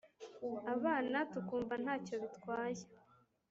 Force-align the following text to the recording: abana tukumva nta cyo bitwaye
abana 0.73 1.17
tukumva 1.31 1.73
nta 1.83 1.95
cyo 2.05 2.15
bitwaye 2.21 2.83